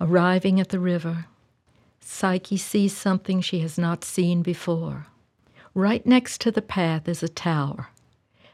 [0.00, 1.26] Arriving at the river,
[2.00, 5.06] Psyche sees something she has not seen before.
[5.74, 7.88] Right next to the path is a tower.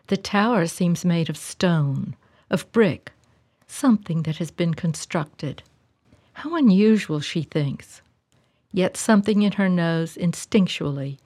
[0.08, 2.14] The tower seems made of stone,
[2.50, 3.12] of brick,
[3.66, 5.62] something that has been constructed.
[6.34, 8.00] How unusual, she thinks.
[8.72, 11.18] Yet something in her knows instinctually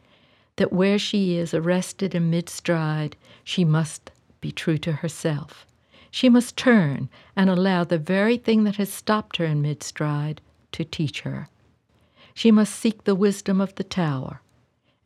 [0.56, 4.10] that where she is arrested in mid stride, she must
[4.40, 5.66] be true to herself.
[6.14, 10.42] She must turn and allow the very thing that has stopped her in mid stride
[10.72, 11.48] to teach her.
[12.34, 14.42] She must seek the wisdom of the tower,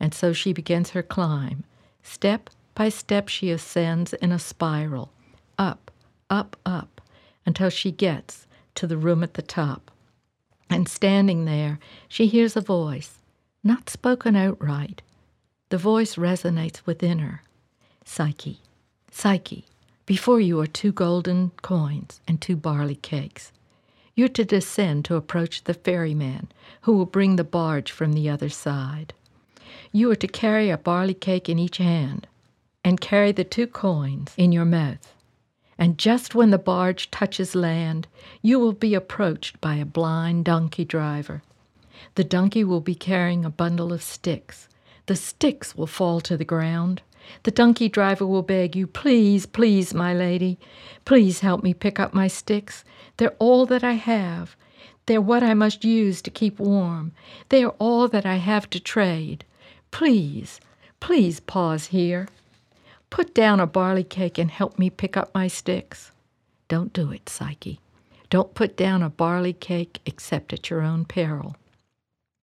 [0.01, 1.63] and so she begins her climb.
[2.03, 5.13] Step by step, she ascends in a spiral,
[5.57, 5.91] up,
[6.29, 6.99] up, up,
[7.45, 8.45] until she gets
[8.75, 9.89] to the room at the top.
[10.69, 13.19] And standing there, she hears a voice,
[13.63, 15.01] not spoken outright.
[15.69, 17.43] The voice resonates within her.
[18.03, 18.59] Psyche,
[19.09, 19.65] Psyche,
[20.07, 23.51] before you are two golden coins and two barley cakes.
[24.15, 26.47] You're to descend to approach the ferryman
[26.81, 29.13] who will bring the barge from the other side.
[29.91, 32.25] You are to carry a barley cake in each hand
[32.85, 35.13] and carry the two coins in your mouth.
[35.77, 38.07] And just when the barge touches land,
[38.41, 41.43] you will be approached by a blind donkey driver.
[42.15, 44.69] The donkey will be carrying a bundle of sticks.
[45.07, 47.01] The sticks will fall to the ground.
[47.43, 50.59] The donkey driver will beg you, Please, please, my lady,
[51.05, 52.83] please help me pick up my sticks.
[53.17, 54.55] They're all that I have.
[55.05, 57.13] They're what I must use to keep warm.
[57.49, 59.45] They are all that I have to trade.
[59.91, 60.59] Please,
[60.99, 62.27] please pause here.
[63.09, 66.11] Put down a barley cake and help me pick up my sticks.
[66.67, 67.79] Don't do it, Psyche.
[68.29, 71.55] Don't put down a barley cake except at your own peril.